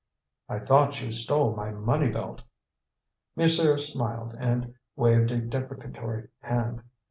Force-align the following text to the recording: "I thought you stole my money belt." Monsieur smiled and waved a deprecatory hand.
"I 0.49 0.57
thought 0.57 0.99
you 1.03 1.11
stole 1.11 1.55
my 1.55 1.69
money 1.69 2.09
belt." 2.09 2.41
Monsieur 3.35 3.77
smiled 3.77 4.33
and 4.39 4.73
waved 4.95 5.29
a 5.29 5.37
deprecatory 5.39 6.29
hand. 6.39 6.81